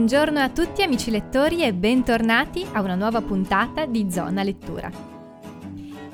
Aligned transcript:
Buongiorno 0.00 0.40
a 0.40 0.48
tutti 0.48 0.80
amici 0.80 1.10
lettori 1.10 1.62
e 1.62 1.74
bentornati 1.74 2.66
a 2.72 2.80
una 2.80 2.94
nuova 2.94 3.20
puntata 3.20 3.84
di 3.84 4.10
Zona 4.10 4.42
Lettura. 4.42 4.90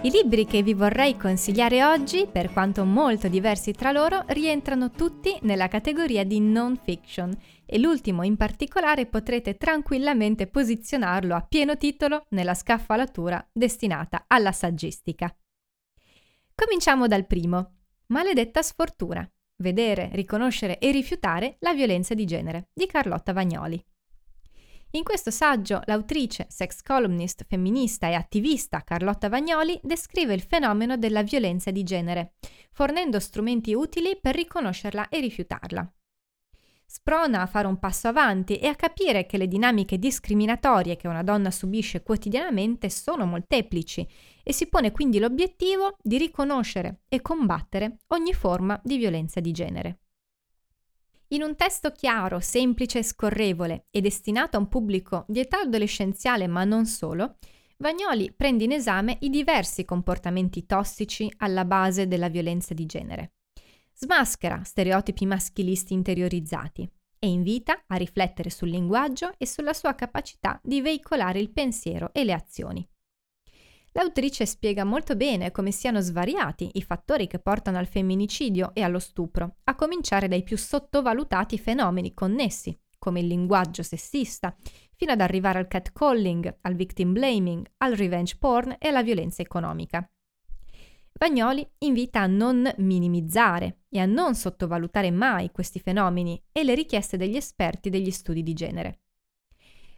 I 0.03 0.11
libri 0.11 0.45
che 0.45 0.65
vi 0.65 0.75
vorrei 0.75 1.17
consigliare 1.17 1.85
oggi, 1.85 2.27
per 2.27 2.53
quanto 2.53 2.85
molto 2.85 3.29
diversi 3.29 3.71
tra 3.71 3.93
loro, 3.93 4.25
rientrano 4.27 4.91
tutti 4.91 5.39
nella 5.43 5.69
categoria 5.69 6.25
di 6.25 6.41
non 6.41 6.77
fiction 6.83 7.33
e 7.65 7.79
l'ultimo 7.79 8.25
in 8.25 8.37
particolare 8.37 9.07
potrete 9.07 9.57
tranquillamente 9.57 10.49
posizionarlo 10.49 11.37
a 11.37 11.47
pieno 11.49 11.77
titolo 11.77 12.25
nella 12.31 12.55
scaffalatura 12.55 13.49
destinata 13.53 14.25
alla 14.27 14.51
saggistica. 14.51 15.33
Cominciamo 16.57 17.07
dal 17.07 17.25
primo, 17.25 17.75
Maledetta 18.07 18.63
sfortuna 18.63 19.31
Vedere, 19.59 20.11
riconoscere 20.13 20.79
e 20.79 20.91
rifiutare 20.91 21.57
la 21.61 21.73
violenza 21.73 22.15
di 22.15 22.27
genere 22.27 22.69
di 22.75 22.87
Carlotta 22.87 23.33
Vagnoli. 23.33 23.83
In 24.91 25.03
questo 25.03 25.31
saggio 25.31 25.81
l'autrice, 25.87 26.47
sex 26.49 26.83
columnist, 26.83 27.45
femminista 27.47 28.09
e 28.09 28.15
attivista 28.15 28.83
Carlotta 28.83 29.29
Vagnoli 29.29 29.79
descrive 29.83 30.35
il 30.35 30.43
fenomeno 30.43 30.97
della 30.97 31.23
violenza 31.23 31.71
di 31.71 31.83
genere, 31.83 32.35
fornendo 32.71 33.19
strumenti 33.19 33.75
utili 33.75 34.19
per 34.21 34.35
riconoscerla 34.35 35.09
e 35.09 35.21
rifiutarla. 35.21 35.91
Sprona 36.89 37.43
a 37.43 37.47
fare 37.47 37.67
un 37.67 37.79
passo 37.81 38.07
avanti 38.07 38.59
e 38.59 38.69
a 38.69 38.77
capire 38.77 39.27
che 39.27 39.39
le 39.39 39.49
dinamiche 39.49 39.99
discriminatorie 39.99 40.97
che 40.97 41.09
una 41.09 41.25
donna 41.25 41.51
subisce 41.51 42.03
quotidianamente 42.03 42.89
sono 42.91 43.27
molteplici 43.27 44.07
e 44.45 44.53
si 44.53 44.69
pone 44.69 44.93
quindi 44.93 45.19
l'obiettivo 45.19 45.97
di 46.01 46.17
riconoscere 46.17 47.01
e 47.09 47.21
combattere 47.21 47.99
ogni 48.09 48.33
forma 48.33 48.81
di 48.85 48.99
violenza 48.99 49.41
di 49.41 49.51
genere. 49.51 49.99
In 51.31 51.43
un 51.43 51.57
testo 51.57 51.91
chiaro, 51.91 52.39
semplice 52.39 53.01
e 53.01 53.03
scorrevole 53.03 53.87
e 53.91 54.01
destinato 54.01 54.57
a 54.57 54.61
un 54.61 54.69
pubblico 54.69 55.25
di 55.27 55.41
età 55.41 55.63
adolescenziale 55.63 56.47
ma 56.47 56.63
non 56.63 56.87
solo, 56.87 57.39
Vagnoli 57.79 58.33
prende 58.33 58.63
in 58.63 58.73
esame 58.73 59.19
i 59.21 59.29
diversi 59.29 59.85
comportamenti 59.85 60.67
tossici 60.67 61.31
alla 61.39 61.65
base 61.65 62.07
della 62.07 62.29
violenza 62.29 62.75
di 62.75 62.87
genere 62.87 63.33
smaschera 63.99 64.63
stereotipi 64.63 65.25
maschilisti 65.25 65.95
interiorizzati 65.95 66.89
e 67.19 67.29
invita 67.29 67.83
a 67.87 67.97
riflettere 67.97 68.51
sul 68.51 68.69
linguaggio 68.69 69.33
e 69.39 69.47
sulla 69.47 69.73
sua 69.73 69.95
capacità 69.95 70.61
di 70.63 70.83
veicolare 70.83 71.41
il 71.41 71.51
pensiero 71.51 72.11
e 72.13 72.25
le 72.25 72.35
azioni. 72.35 72.87
L'autrice 73.93 74.45
spiega 74.45 74.85
molto 74.85 75.17
bene 75.17 75.51
come 75.51 75.71
siano 75.71 76.03
svariati 76.03 76.69
i 76.75 76.83
fattori 76.83 77.27
che 77.27 77.39
portano 77.39 77.79
al 77.79 77.87
femminicidio 77.87 78.73
e 78.75 78.83
allo 78.83 78.99
stupro, 78.99 79.57
a 79.65 79.75
cominciare 79.75 80.29
dai 80.29 80.43
più 80.43 80.59
sottovalutati 80.59 81.59
fenomeni 81.59 82.13
connessi, 82.13 82.79
come 82.99 83.21
il 83.21 83.27
linguaggio 83.27 83.83
sessista, 83.83 84.55
fino 84.95 85.13
ad 85.13 85.23
arrivare 85.23 85.59
al 85.59 85.69
catcalling, 85.69 86.59
al 86.61 86.75
victim 86.75 87.15
blaming, 87.15 87.67
al 87.79 87.95
revenge 87.95 88.37
porn 88.39 88.77
e 88.79 88.89
alla 88.89 89.03
violenza 89.03 89.41
economica. 89.41 90.07
Vagnoli 91.19 91.67
invita 91.79 92.21
a 92.21 92.27
non 92.27 92.71
minimizzare 92.79 93.85
e 93.89 93.99
a 94.01 94.07
non 94.07 94.35
sottovalutare 94.35 95.11
mai 95.11 95.51
questi 95.51 95.81
fenomeni 95.81 96.41
e 96.53 96.63
le 96.63 96.75
richieste 96.75 97.17
degli 97.17 97.37
esperti 97.37 97.89
degli 97.89 98.11
studi 98.11 98.43
di 98.43 98.53
genere. 98.53 99.01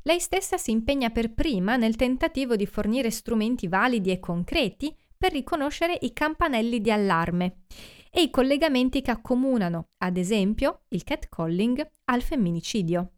Lei 0.03 0.21
stessa 0.21 0.57
si 0.57 0.71
impegna 0.71 1.11
per 1.11 1.35
prima 1.35 1.77
nel 1.77 1.97
tentativo 1.97 2.55
di 2.55 2.67
fornire 2.67 3.11
strumenti 3.11 3.67
validi 3.67 4.11
e 4.11 4.21
concreti 4.21 4.95
per 5.17 5.33
riconoscere 5.33 5.99
i 6.03 6.13
campanelli 6.13 6.81
di 6.81 6.93
allarme 6.93 7.63
e 8.11 8.23
i 8.23 8.31
collegamenti 8.31 9.03
che 9.03 9.11
accomunano, 9.11 9.89
ad 9.99 10.17
esempio, 10.17 10.83
il 10.89 11.03
catcalling 11.03 11.87
al 12.05 12.23
femminicidio. 12.23 13.18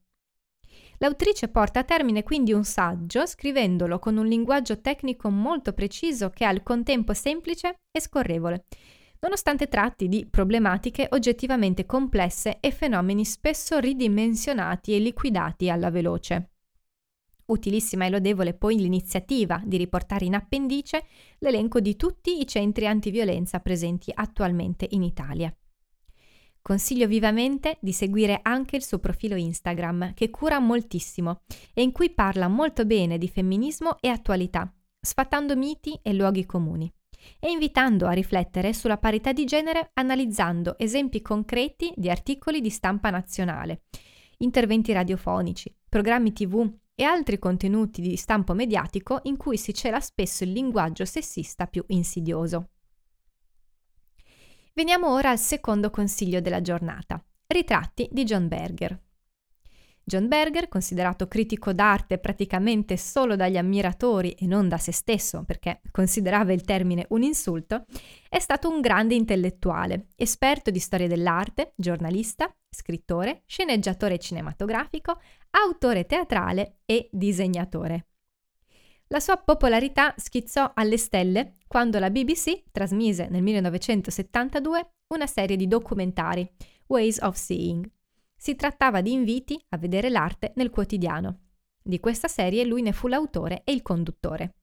L'autrice 1.03 1.49
porta 1.49 1.81
a 1.81 1.85
termine 1.85 2.23
quindi 2.23 2.53
un 2.53 2.63
saggio 2.63 3.25
scrivendolo 3.25 3.99
con 3.99 4.19
un 4.19 4.27
linguaggio 4.27 4.83
tecnico 4.83 5.31
molto 5.31 5.73
preciso 5.73 6.29
che 6.29 6.45
è 6.45 6.47
al 6.47 6.63
contempo 6.63 7.15
semplice 7.15 7.77
e 7.91 8.01
scorrevole, 8.03 8.67
nonostante 9.21 9.67
tratti 9.69 10.09
di 10.09 10.27
problematiche 10.31 11.09
oggettivamente 11.13 11.87
complesse 11.87 12.59
e 12.61 12.71
fenomeni 12.71 13.25
spesso 13.25 13.79
ridimensionati 13.79 14.95
e 14.95 14.99
liquidati 14.99 15.71
alla 15.71 15.91
veloce. 15.91 16.51
Utilissima 17.47 18.05
e 18.05 18.11
lodevole 18.11 18.53
poi 18.53 18.77
l'iniziativa 18.77 19.59
di 19.65 19.79
riportare 19.79 20.27
in 20.27 20.35
appendice 20.35 21.07
l'elenco 21.39 21.81
di 21.81 21.97
tutti 21.97 22.41
i 22.41 22.47
centri 22.47 22.87
antiviolenza 22.87 23.59
presenti 23.61 24.13
attualmente 24.15 24.87
in 24.91 25.03
Italia. 25.03 25.53
Consiglio 26.63 27.07
vivamente 27.07 27.79
di 27.81 27.93
seguire 27.93 28.41
anche 28.43 28.77
il 28.77 28.85
suo 28.85 28.99
profilo 28.99 29.35
Instagram, 29.35 30.15
che 30.15 30.31
cura 30.31 30.59
moltissimo 30.59 31.41
e 31.73 31.83
in 31.83 31.91
cui 31.91 32.11
parla 32.11 32.49
molto 32.49 32.85
bene 32.85 33.19
di 33.19 33.29
femminismo 33.29 33.97
e 34.01 34.09
attualità, 34.09 34.73
sfatando 35.01 35.57
miti 35.57 35.99
e 36.03 36.13
luoghi 36.13 36.45
comuni 36.45 36.93
e 37.39 37.51
invitando 37.51 38.07
a 38.07 38.13
riflettere 38.13 38.73
sulla 38.73 38.99
parità 38.99 39.33
di 39.33 39.45
genere 39.45 39.91
analizzando 39.95 40.79
esempi 40.79 41.23
concreti 41.23 41.93
di 41.97 42.11
articoli 42.11 42.61
di 42.61 42.71
stampa 42.71 43.11
nazionale, 43.11 43.83
interventi 44.39 44.93
radiofonici, 44.93 45.75
programmi 45.89 46.33
tv 46.33 46.71
e 46.95 47.05
altri 47.05 47.39
contenuti 47.39 48.03
di 48.03 48.17
stampo 48.17 48.53
mediatico 48.53 49.21
in 49.25 49.37
cui 49.37 49.57
si 49.57 49.73
cela 49.73 50.01
spesso 50.01 50.45
il 50.45 50.53
linguaggio 50.53 51.05
sessista 51.05 51.67
più 51.67 51.83
insidioso. 51.89 52.71
Veniamo 54.81 55.13
ora 55.13 55.29
al 55.29 55.39
secondo 55.39 55.91
consiglio 55.91 56.41
della 56.41 56.63
giornata, 56.63 57.23
ritratti 57.49 58.09
di 58.11 58.25
John 58.25 58.49
Berger. 58.49 58.99
John 60.03 60.27
Berger, 60.27 60.69
considerato 60.69 61.29
critico 61.29 61.75
d'arte 61.75 62.17
praticamente 62.17 62.97
solo 62.97 63.37
dagli 63.37 63.59
ammiratori 63.59 64.31
e 64.31 64.47
non 64.47 64.69
da 64.69 64.79
se 64.79 64.91
stesso, 64.93 65.45
perché 65.45 65.83
considerava 65.91 66.55
il 66.55 66.63
termine 66.63 67.05
un 67.11 67.23
insulto, 67.23 67.85
è 68.27 68.39
stato 68.39 68.71
un 68.71 68.81
grande 68.81 69.15
intellettuale, 69.15 70.07
esperto 70.17 70.71
di 70.71 70.79
storia 70.79 71.09
dell'arte, 71.09 71.75
giornalista, 71.77 72.51
scrittore, 72.71 73.43
sceneggiatore 73.45 74.19
cinematografico, 74.19 75.21
autore 75.51 76.07
teatrale 76.07 76.79
e 76.87 77.11
disegnatore. 77.13 78.07
La 79.09 79.21
sua 79.21 79.37
popolarità 79.37 80.15
schizzò 80.17 80.71
alle 80.73 80.97
stelle 80.97 81.57
quando 81.71 82.01
la 82.01 82.11
BBC 82.11 82.65
trasmise 82.73 83.29
nel 83.29 83.43
1972 83.43 84.95
una 85.15 85.29
serie 85.29 85.55
di 85.55 85.69
documentari, 85.69 86.45
Ways 86.89 87.19
of 87.21 87.37
Seeing. 87.37 87.89
Si 88.35 88.57
trattava 88.57 89.01
di 89.01 89.13
inviti 89.13 89.57
a 89.69 89.79
vedere 89.79 90.11
l'arte 90.11 90.51
nel 90.57 90.71
quotidiano. 90.71 91.43
Di 91.81 92.01
questa 92.01 92.27
serie 92.27 92.65
lui 92.65 92.83
ne 92.83 92.91
fu 92.91 93.07
l'autore 93.07 93.63
e 93.63 93.71
il 93.71 93.83
conduttore. 93.83 94.57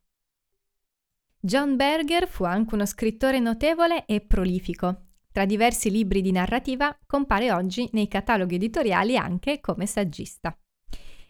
John 1.40 1.78
Berger 1.78 2.28
fu 2.28 2.44
anche 2.44 2.76
uno 2.76 2.86
scrittore 2.86 3.40
notevole 3.40 4.06
e 4.06 4.20
prolifico. 4.20 5.04
Tra 5.32 5.46
diversi 5.46 5.90
libri 5.90 6.20
di 6.22 6.34
narrativa 6.34 6.94
compare 7.06 7.54
oggi 7.54 7.88
nei 7.94 8.10
cataloghi 8.10 8.56
editoriali 8.56 9.16
anche 9.16 9.62
come 9.62 9.86
saggista 9.86 10.54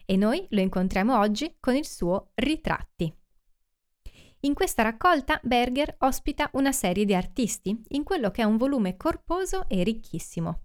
e 0.04 0.16
noi 0.16 0.44
lo 0.50 0.60
incontriamo 0.60 1.16
oggi 1.18 1.54
con 1.60 1.76
il 1.76 1.86
suo 1.86 2.30
Ritratti. 2.34 3.17
In 4.48 4.54
questa 4.54 4.80
raccolta 4.82 5.38
Berger 5.42 5.96
ospita 5.98 6.48
una 6.54 6.72
serie 6.72 7.04
di 7.04 7.14
artisti 7.14 7.78
in 7.88 8.02
quello 8.02 8.30
che 8.30 8.40
è 8.40 8.46
un 8.46 8.56
volume 8.56 8.96
corposo 8.96 9.68
e 9.68 9.82
ricchissimo. 9.82 10.62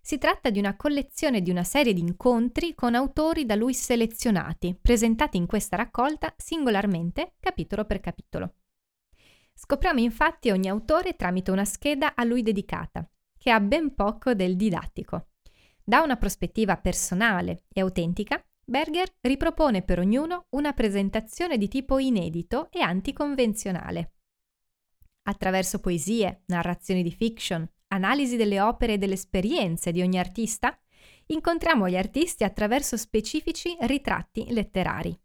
Si 0.00 0.18
tratta 0.18 0.50
di 0.50 0.60
una 0.60 0.76
collezione 0.76 1.42
di 1.42 1.50
una 1.50 1.64
serie 1.64 1.92
di 1.92 2.00
incontri 2.00 2.76
con 2.76 2.94
autori 2.94 3.44
da 3.44 3.56
lui 3.56 3.74
selezionati, 3.74 4.78
presentati 4.80 5.36
in 5.36 5.46
questa 5.46 5.74
raccolta 5.74 6.32
singolarmente, 6.36 7.34
capitolo 7.40 7.84
per 7.86 7.98
capitolo. 7.98 8.54
Scopriamo 9.52 9.98
infatti 9.98 10.50
ogni 10.50 10.68
autore 10.68 11.16
tramite 11.16 11.50
una 11.50 11.64
scheda 11.64 12.14
a 12.14 12.22
lui 12.22 12.42
dedicata, 12.42 13.04
che 13.36 13.50
ha 13.50 13.58
ben 13.58 13.96
poco 13.96 14.34
del 14.34 14.54
didattico. 14.54 15.30
Da 15.82 16.02
una 16.02 16.14
prospettiva 16.14 16.76
personale 16.76 17.64
e 17.72 17.80
autentica, 17.80 18.40
Berger 18.68 19.10
ripropone 19.22 19.80
per 19.80 19.98
ognuno 19.98 20.44
una 20.50 20.74
presentazione 20.74 21.56
di 21.56 21.68
tipo 21.68 21.98
inedito 21.98 22.68
e 22.70 22.82
anticonvenzionale. 22.82 24.12
Attraverso 25.22 25.80
poesie, 25.80 26.42
narrazioni 26.48 27.02
di 27.02 27.10
fiction, 27.10 27.66
analisi 27.86 28.36
delle 28.36 28.60
opere 28.60 28.92
e 28.92 28.98
delle 28.98 29.14
esperienze 29.14 29.90
di 29.90 30.02
ogni 30.02 30.18
artista, 30.18 30.78
incontriamo 31.28 31.88
gli 31.88 31.96
artisti 31.96 32.44
attraverso 32.44 32.98
specifici 32.98 33.74
ritratti 33.80 34.44
letterari. 34.50 35.18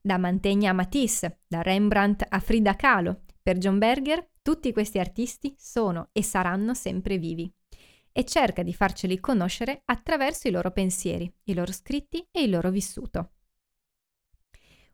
Da 0.00 0.16
Mantegna 0.16 0.70
a 0.70 0.74
Matisse, 0.74 1.40
da 1.48 1.60
Rembrandt 1.60 2.24
a 2.28 2.38
Frida 2.38 2.76
Kahlo, 2.76 3.22
per 3.42 3.58
John 3.58 3.78
Berger 3.78 4.30
tutti 4.42 4.72
questi 4.72 5.00
artisti 5.00 5.56
sono 5.58 6.10
e 6.12 6.22
saranno 6.22 6.72
sempre 6.72 7.18
vivi 7.18 7.52
e 8.16 8.24
cerca 8.24 8.62
di 8.62 8.72
farceli 8.72 9.18
conoscere 9.18 9.82
attraverso 9.86 10.46
i 10.46 10.52
loro 10.52 10.70
pensieri, 10.70 11.28
i 11.44 11.54
loro 11.54 11.72
scritti 11.72 12.24
e 12.30 12.44
il 12.44 12.50
loro 12.50 12.70
vissuto. 12.70 13.32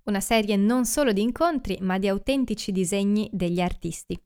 Una 0.04 0.20
serie 0.20 0.56
non 0.56 0.86
solo 0.86 1.12
di 1.12 1.20
incontri, 1.20 1.76
ma 1.82 1.98
di 1.98 2.08
autentici 2.08 2.72
disegni 2.72 3.28
degli 3.30 3.60
artisti. 3.60 4.18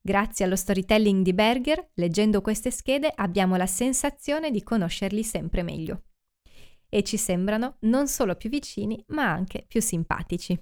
Grazie 0.00 0.46
allo 0.46 0.56
storytelling 0.56 1.22
di 1.22 1.34
Berger, 1.34 1.90
leggendo 1.94 2.40
queste 2.40 2.70
schede 2.70 3.12
abbiamo 3.14 3.56
la 3.56 3.66
sensazione 3.66 4.50
di 4.50 4.62
conoscerli 4.62 5.22
sempre 5.22 5.62
meglio. 5.62 6.04
e 6.94 7.02
ci 7.02 7.16
sembrano 7.16 7.78
non 7.80 8.06
solo 8.06 8.36
più 8.36 8.48
vicini 8.48 9.02
ma 9.08 9.28
anche 9.28 9.64
più 9.66 9.82
simpatici. 9.82 10.56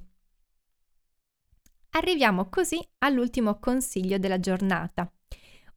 Arriviamo 1.91 2.49
così 2.49 2.81
all'ultimo 3.01 3.59
consiglio 3.59 4.17
della 4.17 4.41
giornata, 4.41 5.13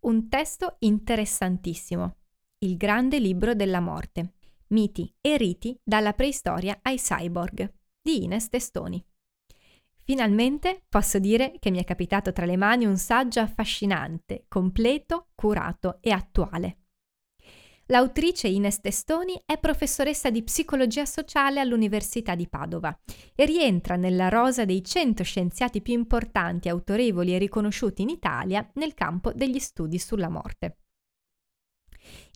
un 0.06 0.30
testo 0.30 0.76
interessantissimo, 0.80 2.18
il 2.60 2.78
grande 2.78 3.20
libro 3.20 3.56
della 3.56 3.80
morte, 3.80 4.34
miti 4.68 5.12
e 5.20 5.38
riti 5.38 5.80
dalla 5.84 6.14
preistoria 6.14 6.80
ai 6.84 6.98
cyborg, 6.98 7.74
di 8.02 8.24
Ines 8.24 8.50
Testoni. 8.50 9.04
Finalmente 10.04 10.84
posso 10.88 11.18
dire 11.18 11.56
che 11.58 11.72
mi 11.72 11.80
è 11.80 11.84
capitato 11.84 12.32
tra 12.32 12.46
le 12.46 12.56
mani 12.56 12.86
un 12.86 12.98
saggio 12.98 13.40
affascinante, 13.40 14.46
completo, 14.48 15.30
curato 15.34 15.98
e 16.02 16.12
attuale. 16.12 16.85
L'autrice 17.90 18.48
Ines 18.48 18.82
Testoni 18.82 19.40
è 19.46 19.60
professoressa 19.60 20.32
di 20.32 20.42
psicologia 20.42 21.06
sociale 21.06 21.60
all'Università 21.60 22.34
di 22.34 22.48
Padova 22.48 22.98
e 23.36 23.46
rientra 23.46 23.96
nella 23.96 24.28
rosa 24.28 24.66
dei 24.66 24.84
100 24.84 25.24
scienziati 25.24 25.84
più 25.84 25.94
importanti, 25.94 26.68
autorevoli 26.68 27.36
e 27.36 27.38
riconosciuti 27.38 28.02
in 28.02 28.10
Italia 28.10 28.68
nel 28.74 28.96
campo 28.96 29.32
degli 29.34 29.60
studi 29.60 30.00
sulla 30.00 30.30
morte. 30.30 30.78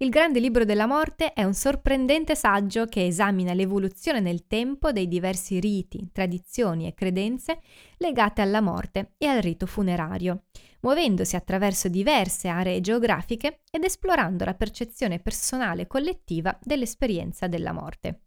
Il 0.01 0.07
Grande 0.07 0.39
Libro 0.39 0.63
della 0.63 0.85
Morte 0.85 1.33
è 1.33 1.43
un 1.43 1.53
sorprendente 1.53 2.33
saggio 2.33 2.85
che 2.85 3.05
esamina 3.05 3.51
l'evoluzione 3.51 4.21
nel 4.21 4.47
tempo 4.47 4.93
dei 4.93 5.09
diversi 5.09 5.59
riti, 5.59 6.07
tradizioni 6.13 6.87
e 6.87 6.93
credenze 6.93 7.59
legate 7.97 8.41
alla 8.41 8.61
morte 8.61 9.15
e 9.17 9.25
al 9.25 9.41
rito 9.41 9.65
funerario, 9.65 10.43
muovendosi 10.83 11.35
attraverso 11.35 11.89
diverse 11.89 12.47
aree 12.47 12.79
geografiche 12.79 13.59
ed 13.69 13.83
esplorando 13.83 14.45
la 14.45 14.53
percezione 14.53 15.19
personale 15.19 15.81
e 15.81 15.87
collettiva 15.87 16.57
dell'esperienza 16.63 17.47
della 17.47 17.73
morte. 17.73 18.21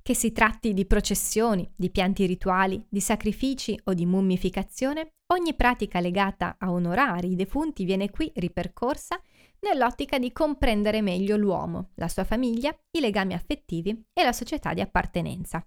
Che 0.00 0.14
si 0.14 0.30
tratti 0.30 0.74
di 0.74 0.86
processioni, 0.86 1.68
di 1.74 1.90
pianti 1.90 2.24
rituali, 2.26 2.86
di 2.88 3.00
sacrifici 3.00 3.76
o 3.86 3.94
di 3.94 4.06
mummificazione, 4.06 5.14
ogni 5.32 5.54
pratica 5.54 5.98
legata 5.98 6.54
a 6.56 6.70
onorare 6.70 7.26
i 7.26 7.34
defunti 7.34 7.84
viene 7.84 8.10
qui 8.10 8.30
ripercorsa 8.36 9.20
nell'ottica 9.60 10.18
di 10.18 10.32
comprendere 10.32 11.02
meglio 11.02 11.36
l'uomo, 11.36 11.90
la 11.94 12.08
sua 12.08 12.24
famiglia, 12.24 12.76
i 12.92 13.00
legami 13.00 13.34
affettivi 13.34 14.04
e 14.12 14.22
la 14.22 14.32
società 14.32 14.74
di 14.74 14.80
appartenenza. 14.80 15.66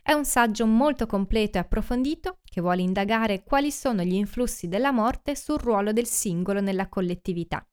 È 0.00 0.12
un 0.12 0.24
saggio 0.24 0.66
molto 0.66 1.06
completo 1.06 1.58
e 1.58 1.60
approfondito 1.60 2.38
che 2.42 2.60
vuole 2.60 2.82
indagare 2.82 3.42
quali 3.44 3.70
sono 3.70 4.02
gli 4.02 4.14
influssi 4.14 4.66
della 4.66 4.90
morte 4.90 5.36
sul 5.36 5.58
ruolo 5.58 5.92
del 5.92 6.06
singolo 6.06 6.60
nella 6.60 6.88
collettività, 6.88 7.66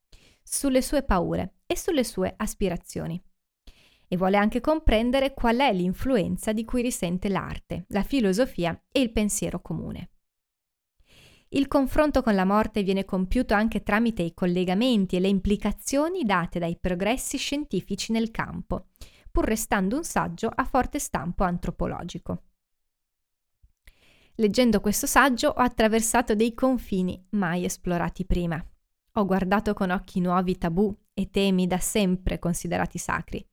sulle 0.43 0.81
sue 0.81 1.03
paure 1.03 1.59
e 1.65 1.77
sulle 1.77 2.03
sue 2.03 2.33
aspirazioni 2.35 3.21
e 4.07 4.17
vuole 4.17 4.37
anche 4.37 4.61
comprendere 4.61 5.33
qual 5.33 5.57
è 5.57 5.73
l'influenza 5.73 6.53
di 6.53 6.63
cui 6.65 6.81
risente 6.81 7.29
l'arte, 7.29 7.85
la 7.89 8.03
filosofia 8.03 8.79
e 8.91 9.01
il 9.01 9.11
pensiero 9.11 9.61
comune. 9.61 10.11
Il 11.49 11.67
confronto 11.67 12.21
con 12.21 12.35
la 12.35 12.45
morte 12.45 12.83
viene 12.83 13.05
compiuto 13.05 13.53
anche 13.53 13.83
tramite 13.83 14.21
i 14.23 14.33
collegamenti 14.33 15.15
e 15.15 15.19
le 15.19 15.27
implicazioni 15.27 16.23
date 16.23 16.59
dai 16.59 16.77
progressi 16.79 17.37
scientifici 17.37 18.11
nel 18.11 18.31
campo, 18.31 18.87
pur 19.31 19.45
restando 19.45 19.97
un 19.97 20.03
saggio 20.03 20.51
a 20.53 20.63
forte 20.65 20.99
stampo 20.99 21.43
antropologico. 21.43 22.43
Leggendo 24.35 24.81
questo 24.81 25.07
saggio 25.07 25.49
ho 25.49 25.61
attraversato 25.61 26.35
dei 26.35 26.53
confini 26.53 27.25
mai 27.31 27.63
esplorati 27.63 28.25
prima. 28.25 28.63
Ho 29.13 29.25
guardato 29.25 29.73
con 29.73 29.91
occhi 29.91 30.19
nuovi 30.19 30.57
tabù 30.57 30.93
e 31.13 31.29
temi 31.29 31.67
da 31.67 31.79
sempre 31.79 32.37
considerati 32.37 32.97
sacri 32.97 33.45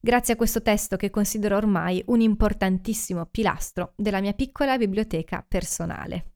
grazie 0.00 0.32
a 0.32 0.36
questo 0.36 0.62
testo 0.62 0.96
che 0.96 1.10
considero 1.10 1.56
ormai 1.56 2.02
un 2.06 2.22
importantissimo 2.22 3.26
pilastro 3.26 3.92
della 3.96 4.20
mia 4.20 4.32
piccola 4.32 4.78
biblioteca 4.78 5.44
personale. 5.46 6.32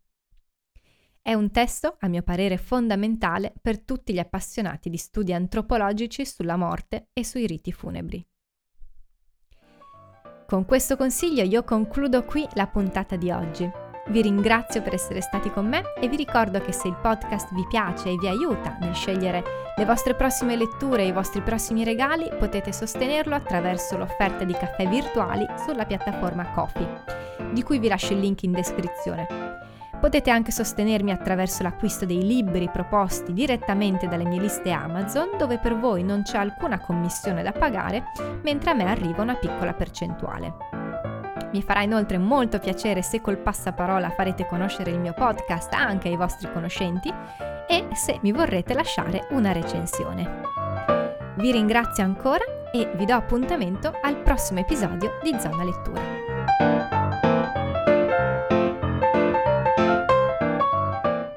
È 1.27 1.33
un 1.33 1.51
testo, 1.51 1.97
a 2.01 2.09
mio 2.09 2.21
parere, 2.21 2.59
fondamentale 2.59 3.55
per 3.59 3.81
tutti 3.81 4.13
gli 4.13 4.19
appassionati 4.19 4.91
di 4.91 4.99
studi 4.99 5.33
antropologici 5.33 6.27
sulla 6.27 6.59
morte 6.59 7.09
e 7.15 7.25
sui 7.25 7.47
riti 7.47 7.73
funebri. 7.73 8.23
Con 10.47 10.67
questo 10.67 10.99
consiglio 10.99 11.43
io 11.43 11.65
concludo 11.65 12.25
qui 12.25 12.47
la 12.53 12.67
puntata 12.67 13.17
di 13.17 13.31
oggi. 13.31 13.67
Vi 14.09 14.21
ringrazio 14.21 14.83
per 14.83 14.93
essere 14.93 15.23
stati 15.23 15.51
con 15.51 15.67
me 15.67 15.95
e 15.99 16.09
vi 16.09 16.17
ricordo 16.17 16.61
che 16.61 16.73
se 16.73 16.89
il 16.89 16.99
podcast 17.01 17.55
vi 17.55 17.65
piace 17.71 18.11
e 18.11 18.17
vi 18.17 18.29
aiuta 18.29 18.77
nel 18.79 18.95
scegliere 18.95 19.43
le 19.79 19.85
vostre 19.87 20.15
prossime 20.15 20.57
letture 20.57 21.05
e 21.05 21.07
i 21.07 21.13
vostri 21.13 21.41
prossimi 21.41 21.85
regali, 21.85 22.29
potete 22.39 22.71
sostenerlo 22.71 23.35
attraverso 23.35 23.97
l'offerta 23.97 24.45
di 24.45 24.53
caffè 24.53 24.87
virtuali 24.87 25.47
sulla 25.65 25.87
piattaforma 25.87 26.51
Coffee, 26.51 27.03
di 27.55 27.63
cui 27.63 27.79
vi 27.79 27.89
lascio 27.89 28.13
il 28.13 28.19
link 28.19 28.43
in 28.43 28.53
descrizione. 28.53 29.65
Potete 30.05 30.31
anche 30.31 30.53
sostenermi 30.53 31.13
attraverso 31.13 31.63
l'acquisto 31.63 32.05
dei 32.05 32.23
libri 32.27 32.69
proposti 32.71 33.33
direttamente 33.33 34.07
dalle 34.07 34.27
mie 34.27 34.39
liste 34.39 34.71
Amazon, 34.71 35.31
dove 35.39 35.59
per 35.59 35.79
voi 35.79 36.03
non 36.03 36.21
c'è 36.21 36.37
alcuna 36.37 36.79
commissione 36.79 37.43
da 37.43 37.53
pagare, 37.53 38.13
mentre 38.43 38.73
a 38.73 38.75
me 38.75 38.85
arriva 38.85 39.23
una 39.23 39.37
piccola 39.37 39.73
percentuale. 39.73 40.57
Mi 41.53 41.63
farà 41.63 41.81
inoltre 41.81 42.19
molto 42.19 42.59
piacere 42.59 43.01
se 43.01 43.23
col 43.23 43.39
passaparola 43.39 44.11
farete 44.11 44.45
conoscere 44.45 44.91
il 44.91 44.99
mio 44.99 45.15
podcast 45.15 45.73
anche 45.73 46.09
ai 46.09 46.17
vostri 46.17 46.53
conoscenti 46.53 47.11
e 47.67 47.87
se 47.95 48.19
mi 48.21 48.31
vorrete 48.31 48.75
lasciare 48.75 49.29
una 49.31 49.53
recensione. 49.53 50.43
Vi 51.37 51.51
ringrazio 51.51 52.05
ancora 52.05 52.45
e 52.71 52.91
vi 52.95 53.07
do 53.07 53.15
appuntamento 53.15 53.91
al 54.03 54.19
prossimo 54.19 54.61
episodio 54.61 55.13
di 55.23 55.35
Zona 55.41 55.65
Lettura. 55.65 57.04